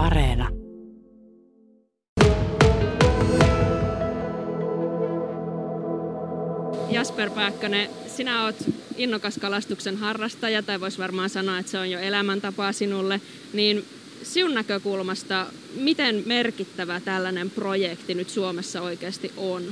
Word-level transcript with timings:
Areena. 0.00 0.48
Jasper 6.90 7.30
Pääkkönen, 7.30 7.90
sinä 8.16 8.44
oot 8.44 8.56
innokas 8.96 9.38
kalastuksen 9.40 9.96
harrastaja, 9.96 10.62
tai 10.62 10.80
voisi 10.80 10.98
varmaan 10.98 11.30
sanoa, 11.30 11.58
että 11.58 11.72
se 11.72 11.78
on 11.78 11.90
jo 11.90 11.98
elämäntapa 11.98 12.72
sinulle, 12.72 13.20
niin 13.52 13.84
sinun 14.22 14.54
näkökulmasta, 14.54 15.46
miten 15.76 16.22
merkittävä 16.26 17.00
tällainen 17.00 17.50
projekti 17.50 18.14
nyt 18.14 18.30
Suomessa 18.30 18.82
oikeasti 18.82 19.32
on? 19.36 19.62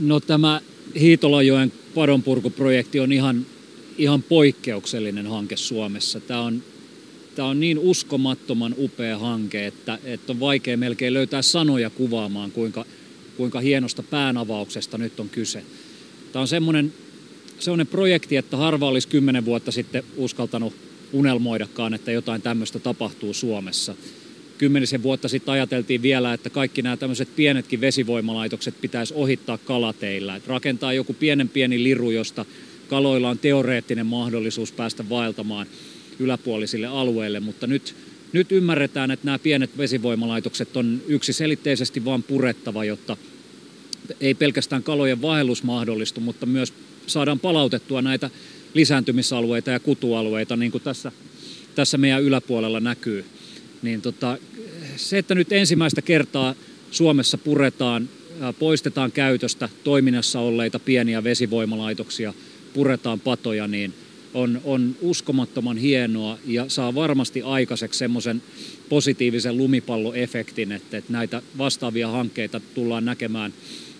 No 0.00 0.20
tämä 0.20 0.60
Hiitolajoen 1.00 1.72
padonpurkuprojekti 1.94 3.00
on 3.00 3.12
ihan, 3.12 3.46
ihan 3.98 4.22
poikkeuksellinen 4.22 5.26
hanke 5.26 5.56
Suomessa. 5.56 6.20
Tämä 6.20 6.40
on, 6.40 6.62
tämä 7.34 7.48
on 7.48 7.60
niin 7.60 7.78
uskomattoman 7.78 8.74
upea 8.78 9.18
hanke, 9.18 9.66
että, 9.66 9.98
että 10.04 10.32
on 10.32 10.40
vaikea 10.40 10.76
melkein 10.76 11.14
löytää 11.14 11.42
sanoja 11.42 11.90
kuvaamaan, 11.90 12.50
kuinka, 12.50 12.84
kuinka 13.36 13.60
hienosta 13.60 14.02
päänavauksesta 14.02 14.98
nyt 14.98 15.20
on 15.20 15.28
kyse. 15.28 15.62
Tämä 16.32 16.40
on 16.40 16.48
semmoinen, 16.48 16.92
semmoinen 17.58 17.86
projekti, 17.86 18.36
että 18.36 18.56
harva 18.56 18.88
olisi 18.88 19.08
kymmenen 19.08 19.44
vuotta 19.44 19.72
sitten 19.72 20.04
uskaltanut 20.16 20.74
unelmoidakaan, 21.12 21.94
että 21.94 22.12
jotain 22.12 22.42
tämmöistä 22.42 22.78
tapahtuu 22.78 23.34
Suomessa. 23.34 23.94
Kymmenisen 24.58 25.02
vuotta 25.02 25.28
sitten 25.28 25.52
ajateltiin 25.52 26.02
vielä, 26.02 26.32
että 26.32 26.50
kaikki 26.50 26.82
nämä 26.82 26.96
tämmöiset 26.96 27.36
pienetkin 27.36 27.80
vesivoimalaitokset 27.80 28.80
pitäisi 28.80 29.14
ohittaa 29.14 29.58
kalateillä. 29.58 30.36
Että 30.36 30.48
rakentaa 30.50 30.92
joku 30.92 31.12
pienen 31.12 31.48
pieni 31.48 31.82
liru, 31.82 32.10
josta 32.10 32.44
kaloilla 32.88 33.30
on 33.30 33.38
teoreettinen 33.38 34.06
mahdollisuus 34.06 34.72
päästä 34.72 35.08
vaeltamaan 35.08 35.66
yläpuolisille 36.18 36.86
alueille, 36.86 37.40
mutta 37.40 37.66
nyt, 37.66 37.94
nyt 38.32 38.52
ymmärretään, 38.52 39.10
että 39.10 39.26
nämä 39.26 39.38
pienet 39.38 39.78
vesivoimalaitokset 39.78 40.76
on 40.76 41.02
yksiselitteisesti 41.06 42.04
vain 42.04 42.22
purettava, 42.22 42.84
jotta 42.84 43.16
ei 44.20 44.34
pelkästään 44.34 44.82
kalojen 44.82 45.22
vaellus 45.22 45.62
mahdollistu, 45.62 46.20
mutta 46.20 46.46
myös 46.46 46.72
saadaan 47.06 47.40
palautettua 47.40 48.02
näitä 48.02 48.30
lisääntymisalueita 48.74 49.70
ja 49.70 49.80
kutualueita, 49.80 50.56
niin 50.56 50.72
kuin 50.72 50.82
tässä, 50.84 51.12
tässä 51.74 51.98
meidän 51.98 52.22
yläpuolella 52.22 52.80
näkyy. 52.80 53.24
Niin 53.82 54.02
tota, 54.02 54.38
se, 54.96 55.18
että 55.18 55.34
nyt 55.34 55.52
ensimmäistä 55.52 56.02
kertaa 56.02 56.54
Suomessa 56.90 57.38
puretaan, 57.38 58.08
poistetaan 58.58 59.12
käytöstä 59.12 59.68
toiminnassa 59.84 60.40
olleita 60.40 60.78
pieniä 60.78 61.24
vesivoimalaitoksia, 61.24 62.34
puretaan 62.74 63.20
patoja, 63.20 63.68
niin 63.68 63.94
on, 64.34 64.60
on 64.64 64.96
uskomattoman 65.00 65.76
hienoa 65.76 66.38
ja 66.46 66.64
saa 66.68 66.94
varmasti 66.94 67.42
aikaiseksi 67.42 67.98
semmoisen 67.98 68.42
positiivisen 68.88 69.56
lumipalloefektin, 69.56 70.72
että, 70.72 70.96
että 70.96 71.12
näitä 71.12 71.42
vastaavia 71.58 72.08
hankkeita 72.08 72.60
tullaan 72.74 73.04
näkemään 73.04 73.54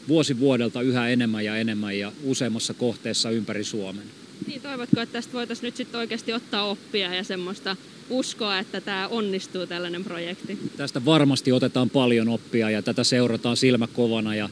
vuosi 0.08 0.38
vuodelta 0.38 0.82
yhä 0.82 1.08
enemmän 1.08 1.44
ja 1.44 1.56
enemmän 1.56 1.98
ja 1.98 2.12
useammassa 2.22 2.74
kohteessa 2.74 3.30
ympäri 3.30 3.64
Suomen. 3.64 4.04
Niin, 4.46 4.60
toivotko, 4.60 5.00
että 5.00 5.12
tästä 5.12 5.32
voitaisiin 5.32 5.66
nyt 5.66 5.76
sitten 5.76 6.00
oikeasti 6.00 6.32
ottaa 6.32 6.64
oppia 6.64 7.14
ja 7.14 7.24
semmoista 7.24 7.76
uskoa, 8.10 8.58
että 8.58 8.80
tämä 8.80 9.08
onnistuu 9.08 9.66
tällainen 9.66 10.04
projekti? 10.04 10.58
Tästä 10.76 11.04
varmasti 11.04 11.52
otetaan 11.52 11.90
paljon 11.90 12.28
oppia 12.28 12.70
ja 12.70 12.82
tätä 12.82 13.04
seurataan 13.04 13.56
silmäkovana 13.56 14.34
ja, 14.34 14.48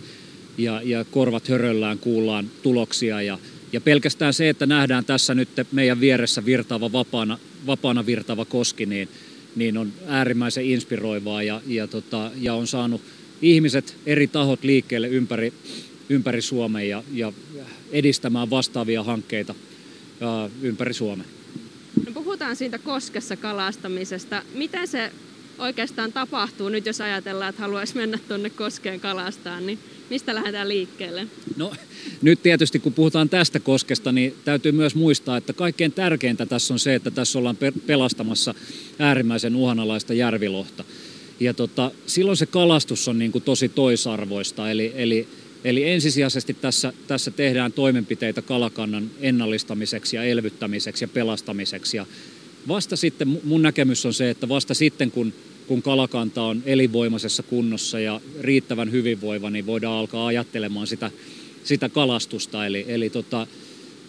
ja, 0.58 0.80
ja 0.84 1.04
korvat 1.04 1.48
höröllään 1.48 1.98
kuullaan 1.98 2.50
tuloksia 2.62 3.22
ja, 3.22 3.38
ja 3.72 3.80
pelkästään 3.80 4.34
se, 4.34 4.48
että 4.48 4.66
nähdään 4.66 5.04
tässä 5.04 5.34
nyt 5.34 5.48
meidän 5.72 6.00
vieressä 6.00 6.44
virtaava 6.44 6.92
vapaana, 6.92 7.38
vapaana 7.66 8.06
virtaava 8.06 8.44
koski, 8.44 8.86
niin, 8.86 9.08
niin 9.56 9.78
on 9.78 9.92
äärimmäisen 10.06 10.64
inspiroivaa 10.64 11.42
ja, 11.42 11.60
ja, 11.66 11.86
tota, 11.86 12.30
ja 12.40 12.54
on 12.54 12.66
saanut 12.66 13.02
ihmiset, 13.42 13.96
eri 14.06 14.26
tahot 14.26 14.64
liikkeelle 14.64 15.08
ympäri, 15.08 15.52
ympäri 16.08 16.42
Suomen 16.42 16.88
ja, 16.88 17.02
ja 17.12 17.32
edistämään 17.92 18.50
vastaavia 18.50 19.02
hankkeita 19.02 19.54
ympäri 20.62 20.94
Suomen. 20.94 21.26
No 22.06 22.12
puhutaan 22.12 22.56
siitä 22.56 22.78
koskessa 22.78 23.36
kalastamisesta. 23.36 24.42
Miten 24.54 24.88
se 24.88 25.12
oikeastaan 25.58 26.12
tapahtuu 26.12 26.68
nyt, 26.68 26.86
jos 26.86 27.00
ajatellaan, 27.00 27.50
että 27.50 27.62
haluaisi 27.62 27.96
mennä 27.96 28.18
tuonne 28.28 28.50
koskeen 28.50 29.00
kalastaan, 29.00 29.66
niin 29.66 29.78
mistä 30.10 30.34
lähdetään 30.34 30.68
liikkeelle? 30.68 31.26
No 31.56 31.72
nyt 32.22 32.42
tietysti 32.42 32.78
kun 32.78 32.92
puhutaan 32.92 33.28
tästä 33.28 33.60
koskesta, 33.60 34.12
niin 34.12 34.34
täytyy 34.44 34.72
myös 34.72 34.94
muistaa, 34.94 35.36
että 35.36 35.52
kaikkein 35.52 35.92
tärkeintä 35.92 36.46
tässä 36.46 36.74
on 36.74 36.78
se, 36.78 36.94
että 36.94 37.10
tässä 37.10 37.38
ollaan 37.38 37.58
pelastamassa 37.86 38.54
äärimmäisen 38.98 39.56
uhanalaista 39.56 40.14
järvilohta. 40.14 40.84
Ja 41.40 41.54
tota, 41.54 41.90
silloin 42.06 42.36
se 42.36 42.46
kalastus 42.46 43.08
on 43.08 43.18
niin 43.18 43.32
kuin 43.32 43.44
tosi 43.44 43.68
toisarvoista, 43.68 44.70
eli, 44.70 44.92
eli 44.94 45.28
Eli 45.64 45.88
ensisijaisesti 45.88 46.54
tässä, 46.54 46.92
tässä 47.06 47.30
tehdään 47.30 47.72
toimenpiteitä 47.72 48.42
kalakannan 48.42 49.10
ennallistamiseksi 49.20 50.16
ja 50.16 50.24
elvyttämiseksi 50.24 51.04
ja 51.04 51.08
pelastamiseksi. 51.08 51.96
Ja 51.96 52.06
vasta 52.68 52.96
sitten, 52.96 53.40
mun 53.44 53.62
näkemys 53.62 54.06
on 54.06 54.14
se, 54.14 54.30
että 54.30 54.48
vasta 54.48 54.74
sitten 54.74 55.10
kun, 55.10 55.32
kun 55.66 55.82
kalakanta 55.82 56.42
on 56.42 56.62
elinvoimaisessa 56.66 57.42
kunnossa 57.42 58.00
ja 58.00 58.20
riittävän 58.40 58.92
hyvinvoiva, 58.92 59.50
niin 59.50 59.66
voidaan 59.66 59.98
alkaa 59.98 60.26
ajattelemaan 60.26 60.86
sitä, 60.86 61.10
sitä 61.64 61.88
kalastusta. 61.88 62.66
Eli, 62.66 62.84
eli, 62.88 63.10
tota, 63.10 63.46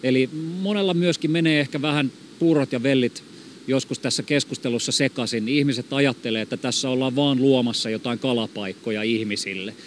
eli 0.02 0.30
monella 0.60 0.94
myöskin 0.94 1.30
menee 1.30 1.60
ehkä 1.60 1.82
vähän 1.82 2.12
puurot 2.38 2.72
ja 2.72 2.82
vellit 2.82 3.22
joskus 3.66 3.98
tässä 3.98 4.22
keskustelussa 4.22 4.92
sekaisin. 4.92 5.48
Ihmiset 5.48 5.92
ajattelee, 5.92 6.42
että 6.42 6.56
tässä 6.56 6.90
ollaan 6.90 7.16
vaan 7.16 7.42
luomassa 7.42 7.90
jotain 7.90 8.18
kalapaikkoja 8.18 9.02
ihmisille– 9.02 9.74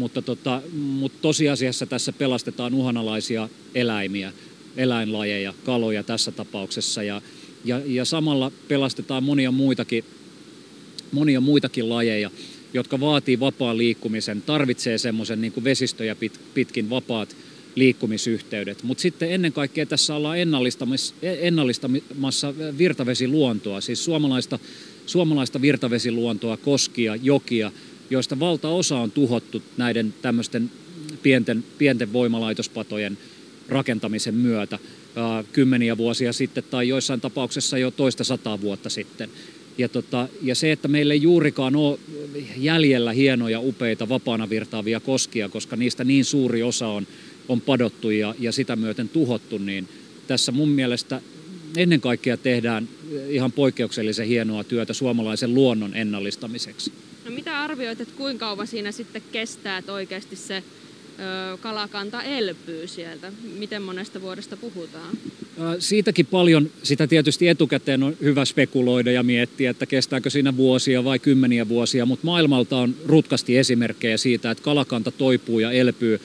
mutta, 0.00 0.22
tota, 0.22 0.62
mutta 0.72 1.18
tosiasiassa 1.22 1.86
tässä 1.86 2.12
pelastetaan 2.12 2.74
uhanalaisia 2.74 3.48
eläimiä, 3.74 4.32
eläinlajeja, 4.76 5.54
kaloja 5.64 6.02
tässä 6.02 6.32
tapauksessa 6.32 7.02
ja, 7.02 7.22
ja, 7.64 7.80
ja 7.86 8.04
samalla 8.04 8.52
pelastetaan 8.68 9.24
monia 9.24 9.50
muitakin, 9.50 10.04
monia 11.12 11.40
muitakin 11.40 11.88
lajeja, 11.88 12.30
jotka 12.74 13.00
vaatii 13.00 13.40
vapaan 13.40 13.78
liikkumisen, 13.78 14.42
tarvitsee 14.42 14.98
semmoisen 14.98 15.40
niin 15.40 15.64
vesistöjä 15.64 16.14
pit, 16.14 16.40
pitkin 16.54 16.90
vapaat 16.90 17.36
liikkumisyhteydet. 17.74 18.82
Mutta 18.82 19.02
sitten 19.02 19.32
ennen 19.32 19.52
kaikkea 19.52 19.86
tässä 19.86 20.14
ollaan 20.14 20.38
ennallistamassa 21.40 22.54
virtavesiluontoa, 22.78 23.80
siis 23.80 24.04
suomalaista, 24.04 24.58
suomalaista 25.06 25.60
virtavesiluontoa, 25.60 26.56
koskia, 26.56 27.16
jokia, 27.16 27.72
joista 28.10 28.40
valtaosa 28.40 28.98
on 28.98 29.10
tuhottu 29.10 29.62
näiden 29.76 30.14
tämmöisten 30.22 30.70
pienten, 31.22 31.64
pienten 31.78 32.12
voimalaitospatojen 32.12 33.18
rakentamisen 33.68 34.34
myötä 34.34 34.78
kymmeniä 35.52 35.96
vuosia 35.96 36.32
sitten 36.32 36.64
tai 36.70 36.88
joissain 36.88 37.20
tapauksessa 37.20 37.78
jo 37.78 37.90
toista 37.90 38.24
sataa 38.24 38.60
vuotta 38.60 38.90
sitten. 38.90 39.30
Ja, 39.78 39.88
tota, 39.88 40.28
ja 40.42 40.54
se, 40.54 40.72
että 40.72 40.88
meillä 40.88 41.14
ei 41.14 41.22
juurikaan 41.22 41.76
ole 41.76 41.98
jäljellä 42.56 43.12
hienoja, 43.12 43.60
upeita, 43.60 44.08
vapaana 44.08 44.50
virtaavia 44.50 45.00
koskia, 45.00 45.48
koska 45.48 45.76
niistä 45.76 46.04
niin 46.04 46.24
suuri 46.24 46.62
osa 46.62 46.86
on, 46.86 47.06
on 47.48 47.60
padottu 47.60 48.10
ja, 48.10 48.34
ja 48.38 48.52
sitä 48.52 48.76
myöten 48.76 49.08
tuhottu, 49.08 49.58
niin 49.58 49.88
tässä 50.26 50.52
mun 50.52 50.68
mielestä 50.68 51.20
ennen 51.76 52.00
kaikkea 52.00 52.36
tehdään 52.36 52.88
ihan 53.28 53.52
poikkeuksellisen 53.52 54.26
hienoa 54.26 54.64
työtä 54.64 54.92
suomalaisen 54.92 55.54
luonnon 55.54 55.96
ennallistamiseksi. 55.96 56.92
No 57.24 57.30
mitä 57.30 57.62
arvioit, 57.62 58.00
että 58.00 58.14
kuinka 58.16 58.46
kauan 58.46 58.66
siinä 58.66 58.92
sitten 58.92 59.22
kestää, 59.32 59.78
että 59.78 59.92
oikeasti 59.92 60.36
se 60.36 60.62
kalakanta 61.60 62.22
elpyy 62.22 62.86
sieltä? 62.88 63.32
Miten 63.58 63.82
monesta 63.82 64.20
vuodesta 64.20 64.56
puhutaan? 64.56 65.16
Siitäkin 65.78 66.26
paljon, 66.26 66.70
sitä 66.82 67.06
tietysti 67.06 67.48
etukäteen 67.48 68.02
on 68.02 68.16
hyvä 68.22 68.44
spekuloida 68.44 69.12
ja 69.12 69.22
miettiä, 69.22 69.70
että 69.70 69.86
kestääkö 69.86 70.30
siinä 70.30 70.56
vuosia 70.56 71.04
vai 71.04 71.18
kymmeniä 71.18 71.68
vuosia, 71.68 72.06
mutta 72.06 72.26
maailmalta 72.26 72.76
on 72.76 72.94
rutkasti 73.06 73.58
esimerkkejä 73.58 74.16
siitä, 74.16 74.50
että 74.50 74.64
kalakanta 74.64 75.10
toipuu 75.10 75.58
ja 75.58 75.72
elpyy 75.72 76.20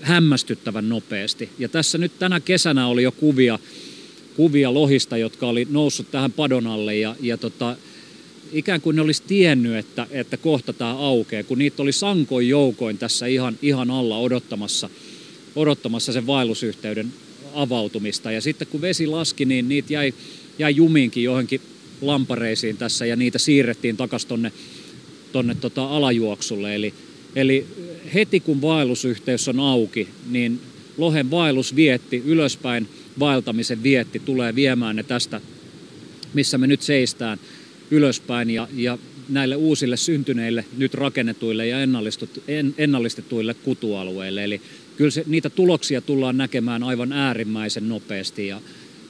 hämmästyttävän 0.00 0.88
nopeasti. 0.88 1.48
Ja 1.58 1.68
tässä 1.68 1.98
nyt 1.98 2.12
tänä 2.18 2.40
kesänä 2.40 2.86
oli 2.86 3.02
jo 3.02 3.12
kuvia, 3.12 3.58
kuvia 4.36 4.74
lohista, 4.74 5.16
jotka 5.16 5.46
oli 5.46 5.66
noussut 5.70 6.10
tähän 6.10 6.32
padon 6.32 6.66
alle 6.66 6.96
ja, 6.96 7.16
ja 7.20 7.36
tota, 7.36 7.76
ikään 8.54 8.80
kuin 8.80 8.96
ne 8.96 9.02
olisi 9.02 9.22
tiennyt, 9.26 9.76
että, 9.76 10.06
että 10.10 10.36
kohta 10.36 10.72
tämä 10.72 10.98
aukeaa, 10.98 11.42
kun 11.42 11.58
niitä 11.58 11.82
oli 11.82 11.92
sankoin 11.92 12.48
joukoin 12.48 12.98
tässä 12.98 13.26
ihan, 13.26 13.58
ihan 13.62 13.90
alla 13.90 14.18
odottamassa, 14.18 14.90
odottamassa 15.56 16.12
sen 16.12 16.26
vaellusyhteyden 16.26 17.12
avautumista. 17.54 18.32
Ja 18.32 18.40
sitten 18.40 18.68
kun 18.68 18.80
vesi 18.80 19.06
laski, 19.06 19.44
niin 19.44 19.68
niitä 19.68 19.92
jäi, 19.92 20.14
jäi 20.58 20.76
jumiinkin 20.76 21.24
johonkin 21.24 21.60
lampareisiin 22.00 22.76
tässä 22.76 23.06
ja 23.06 23.16
niitä 23.16 23.38
siirrettiin 23.38 23.96
takaisin 23.96 24.28
tonne, 24.28 24.52
tonne 25.32 25.54
tota 25.54 25.84
alajuoksulle. 25.84 26.74
Eli, 26.74 26.94
eli 27.36 27.66
heti 28.14 28.40
kun 28.40 28.62
vaellusyhteys 28.62 29.48
on 29.48 29.60
auki, 29.60 30.08
niin 30.30 30.60
lohen 30.96 31.30
vaellus 31.30 31.76
vietti, 31.76 32.22
ylöspäin 32.26 32.88
vaeltamisen 33.18 33.82
vietti 33.82 34.18
tulee 34.18 34.54
viemään 34.54 34.96
ne 34.96 35.02
tästä, 35.02 35.40
missä 36.34 36.58
me 36.58 36.66
nyt 36.66 36.82
seistään– 36.82 37.38
ylöspäin 37.90 38.50
ja, 38.50 38.68
ja 38.76 38.98
näille 39.28 39.56
uusille 39.56 39.96
syntyneille, 39.96 40.64
nyt 40.76 40.94
rakennetuille 40.94 41.66
ja 41.66 41.76
ennallistetuille 42.78 43.54
kutualueille. 43.54 44.44
Eli 44.44 44.60
kyllä 44.96 45.10
se, 45.10 45.24
niitä 45.26 45.50
tuloksia 45.50 46.00
tullaan 46.00 46.36
näkemään 46.36 46.82
aivan 46.82 47.12
äärimmäisen 47.12 47.88
nopeasti 47.88 48.46
ja, 48.46 48.60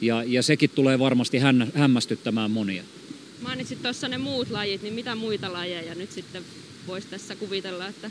ja, 0.01 0.25
ja 0.27 0.43
sekin 0.43 0.71
tulee 0.71 0.99
varmasti 0.99 1.39
hämmästyttämään 1.75 2.51
monia. 2.51 2.83
Mainitsit 3.43 3.83
tuossa 3.83 4.09
ne 4.09 4.19
muut 4.19 4.51
lajit, 4.51 4.83
niin 4.83 4.95
mitä 4.95 5.15
muita 5.15 5.53
lajeja 5.53 5.95
nyt 5.95 6.13
sitten 6.13 6.43
voisi 6.87 7.09
tässä 7.09 7.37
kuvitella, 7.37 7.87
että 7.87 8.11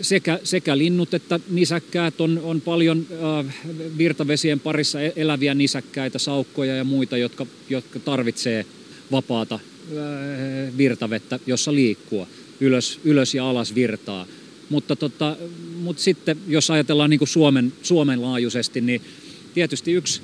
sekä, 0.00 0.40
sekä 0.44 0.78
linnut 0.78 1.14
että 1.14 1.40
nisäkkäät 1.50 2.20
on, 2.20 2.40
on 2.44 2.60
paljon 2.60 3.06
äh, 3.46 3.54
virtavesien 3.98 4.60
parissa 4.60 5.00
e-, 5.00 5.12
eläviä 5.16 5.54
nisäkkäitä, 5.54 6.18
saukkoja 6.18 6.76
ja 6.76 6.84
muita, 6.84 7.16
jotka, 7.16 7.46
jotka 7.70 7.98
tarvitsee 7.98 8.66
vapaata 9.12 9.58
virtavettä, 10.76 11.38
jossa 11.46 11.74
liikkua 11.74 12.26
ylös, 12.60 13.00
ylös 13.04 13.34
ja 13.34 13.50
alas 13.50 13.74
virtaa. 13.74 14.26
Mutta, 14.68 14.96
tota, 14.96 15.36
mutta 15.80 16.02
sitten 16.02 16.38
jos 16.48 16.70
ajatellaan 16.70 17.10
niin 17.10 17.18
kuin 17.18 17.28
Suomen, 17.28 17.72
Suomen 17.82 18.22
laajuisesti, 18.22 18.80
niin 18.80 19.02
tietysti 19.54 19.92
yksi, 19.92 20.22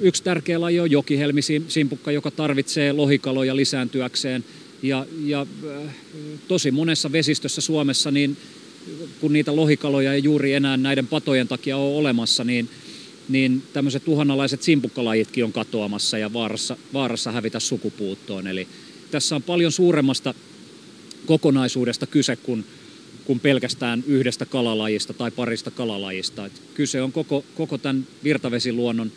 yksi 0.00 0.22
tärkeä 0.22 0.60
laji 0.60 0.80
on 0.80 0.90
jokihelmisimpukka, 0.90 2.12
joka 2.12 2.30
tarvitsee 2.30 2.92
lohikaloja 2.92 3.56
lisääntyäkseen. 3.56 4.44
Ja, 4.82 5.06
ja 5.24 5.46
tosi 6.48 6.70
monessa 6.70 7.12
vesistössä 7.12 7.60
Suomessa 7.60 8.10
niin 8.10 8.36
kun 9.20 9.32
niitä 9.32 9.56
lohikaloja 9.56 10.12
ei 10.12 10.24
juuri 10.24 10.52
enää 10.52 10.76
näiden 10.76 11.06
patojen 11.06 11.48
takia 11.48 11.76
ole 11.76 11.98
olemassa, 11.98 12.44
niin, 12.44 12.68
niin 13.28 13.62
tämmöiset 13.72 14.08
uhanalaiset 14.08 14.62
simpukkalajitkin 14.62 15.44
on 15.44 15.52
katoamassa 15.52 16.18
ja 16.18 16.32
vaarassa, 16.32 16.76
vaarassa 16.92 17.32
hävitä 17.32 17.60
sukupuuttoon. 17.60 18.46
Eli 18.46 18.68
tässä 19.10 19.36
on 19.36 19.42
paljon 19.42 19.72
suuremmasta 19.72 20.34
kokonaisuudesta 21.26 22.06
kyse 22.06 22.36
kuin, 22.36 22.64
kuin 23.24 23.40
pelkästään 23.40 24.04
yhdestä 24.06 24.46
kalalajista 24.46 25.14
tai 25.14 25.30
parista 25.30 25.70
kalalajista. 25.70 26.46
Et 26.46 26.62
kyse 26.74 27.02
on 27.02 27.12
koko, 27.12 27.44
koko 27.54 27.78
tämän 27.78 28.06
virtavesiluonnon 28.24 29.12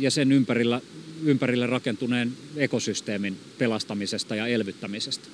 ja 0.00 0.10
sen 0.10 0.32
ympärillä, 0.32 0.80
ympärille 1.24 1.66
rakentuneen 1.66 2.32
ekosysteemin 2.56 3.36
pelastamisesta 3.58 4.34
ja 4.34 4.46
elvyttämisestä. 4.46 5.28